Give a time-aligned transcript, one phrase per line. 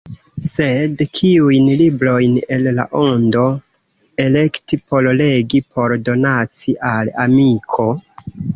[0.45, 3.43] Sed kiujn librojn el la ondo
[4.25, 7.91] elekti por legi, por donaci al amiko?